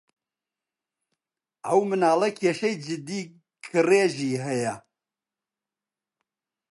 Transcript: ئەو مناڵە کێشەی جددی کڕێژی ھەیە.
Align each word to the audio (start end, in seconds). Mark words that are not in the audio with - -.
ئەو 1.65 1.79
مناڵە 1.89 2.29
کێشەی 2.39 2.75
جددی 2.85 3.21
کڕێژی 3.65 4.41
ھەیە. 4.45 4.75